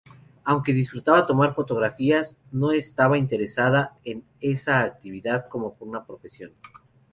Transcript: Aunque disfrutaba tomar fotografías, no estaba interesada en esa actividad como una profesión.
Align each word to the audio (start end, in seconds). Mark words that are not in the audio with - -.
Aunque 0.45 0.73
disfrutaba 0.73 1.27
tomar 1.27 1.53
fotografías, 1.53 2.35
no 2.51 2.71
estaba 2.71 3.19
interesada 3.19 3.99
en 4.03 4.23
esa 4.39 4.81
actividad 4.81 5.47
como 5.47 5.75
una 5.79 6.07
profesión. 6.07 6.53